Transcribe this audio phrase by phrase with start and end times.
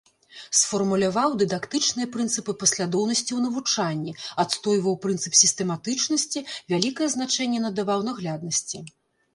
[0.59, 8.77] Сфармуляваў дыдактычныя прынцыпы паслядоўнасці ў навучанні, адстойваў прынцып сістэматычнасці, вялікае значэнне надаваў нагляднасці.